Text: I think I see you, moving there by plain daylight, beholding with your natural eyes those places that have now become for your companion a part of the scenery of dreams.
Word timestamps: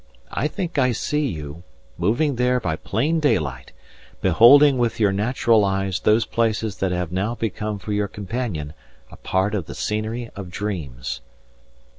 I 0.31 0.47
think 0.47 0.79
I 0.79 0.93
see 0.93 1.27
you, 1.27 1.61
moving 1.95 2.37
there 2.37 2.59
by 2.59 2.75
plain 2.75 3.19
daylight, 3.19 3.71
beholding 4.19 4.79
with 4.79 4.99
your 4.99 5.11
natural 5.11 5.63
eyes 5.63 5.99
those 5.99 6.25
places 6.25 6.77
that 6.77 6.91
have 6.91 7.11
now 7.11 7.35
become 7.35 7.77
for 7.77 7.91
your 7.93 8.07
companion 8.07 8.73
a 9.11 9.15
part 9.17 9.53
of 9.53 9.67
the 9.67 9.75
scenery 9.75 10.31
of 10.35 10.49
dreams. 10.49 11.21